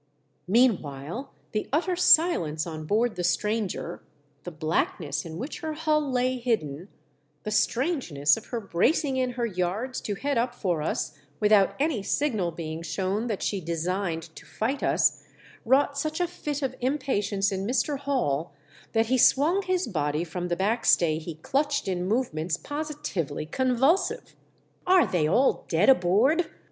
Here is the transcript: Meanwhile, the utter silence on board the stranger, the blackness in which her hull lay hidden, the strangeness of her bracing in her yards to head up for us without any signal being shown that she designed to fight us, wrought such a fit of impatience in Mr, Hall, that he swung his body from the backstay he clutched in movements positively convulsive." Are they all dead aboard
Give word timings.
Meanwhile, 0.47 1.31
the 1.51 1.69
utter 1.71 1.95
silence 1.95 2.65
on 2.65 2.85
board 2.87 3.15
the 3.15 3.23
stranger, 3.23 4.01
the 4.45 4.49
blackness 4.49 5.25
in 5.25 5.37
which 5.37 5.59
her 5.59 5.73
hull 5.73 6.11
lay 6.11 6.39
hidden, 6.39 6.87
the 7.43 7.51
strangeness 7.51 8.35
of 8.35 8.47
her 8.47 8.59
bracing 8.59 9.17
in 9.17 9.33
her 9.33 9.45
yards 9.45 10.01
to 10.01 10.15
head 10.15 10.39
up 10.39 10.55
for 10.55 10.81
us 10.81 11.15
without 11.39 11.75
any 11.79 12.01
signal 12.01 12.49
being 12.49 12.81
shown 12.81 13.27
that 13.27 13.43
she 13.43 13.61
designed 13.61 14.23
to 14.35 14.43
fight 14.43 14.81
us, 14.81 15.23
wrought 15.65 15.99
such 15.99 16.19
a 16.19 16.25
fit 16.25 16.63
of 16.63 16.73
impatience 16.81 17.51
in 17.51 17.67
Mr, 17.67 17.99
Hall, 17.99 18.55
that 18.93 19.05
he 19.05 19.19
swung 19.19 19.61
his 19.61 19.85
body 19.87 20.23
from 20.23 20.47
the 20.47 20.55
backstay 20.57 21.19
he 21.19 21.35
clutched 21.35 21.87
in 21.87 22.07
movements 22.07 22.57
positively 22.57 23.45
convulsive." 23.45 24.35
Are 24.87 25.05
they 25.05 25.27
all 25.27 25.63
dead 25.67 25.89
aboard 25.89 26.49